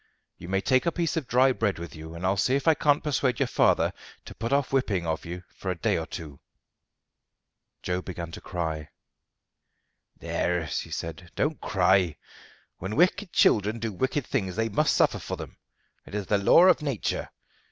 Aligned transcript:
"You 0.39 0.49
may 0.49 0.61
take 0.61 0.87
a 0.87 0.91
piece 0.91 1.15
of 1.15 1.27
dry 1.27 1.51
bread 1.51 1.77
with 1.77 1.95
you, 1.95 2.15
and 2.15 2.25
I'll 2.25 2.35
see 2.35 2.55
if 2.55 2.67
I 2.67 2.73
can't 2.73 3.03
persuade 3.03 3.39
your 3.39 3.45
father 3.45 3.93
to 4.25 4.33
put 4.33 4.51
off 4.51 4.73
whipping 4.73 5.05
of 5.05 5.25
you 5.25 5.43
for 5.55 5.69
a 5.69 5.75
day 5.77 5.95
or 5.95 6.07
two." 6.07 6.39
Joe 7.83 8.01
began 8.01 8.31
to 8.31 8.41
cry. 8.41 8.89
"There," 10.17 10.67
she 10.69 10.89
said, 10.89 11.29
"don't 11.35 11.61
cry. 11.61 12.17
When 12.79 12.95
wicked 12.95 13.31
children 13.31 13.77
do 13.77 13.93
wicked 13.93 14.25
things 14.25 14.55
they 14.55 14.69
must 14.69 14.95
suffer 14.95 15.19
for 15.19 15.35
them. 15.37 15.57
It 16.07 16.15
is 16.15 16.25
the 16.25 16.39
law 16.39 16.63
of 16.63 16.81
nature. 16.81 17.29